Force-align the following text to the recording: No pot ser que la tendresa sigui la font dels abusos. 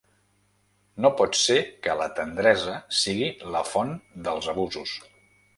No 1.05 1.11
pot 1.19 1.37
ser 1.41 1.57
que 1.87 1.95
la 2.01 2.09
tendresa 2.21 2.79
sigui 3.03 3.31
la 3.57 3.65
font 3.75 3.95
dels 4.29 4.53
abusos. 4.57 4.99